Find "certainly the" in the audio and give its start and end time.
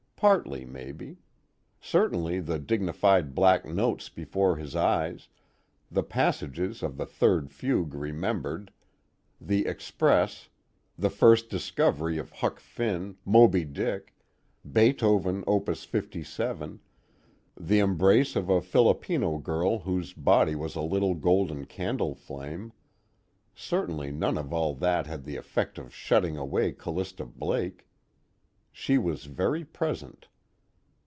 1.79-2.59